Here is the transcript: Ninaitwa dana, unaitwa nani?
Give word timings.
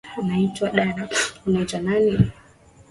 Ninaitwa 0.17 0.69
dana, 0.69 1.09
unaitwa 1.45 1.79
nani? 1.79 2.31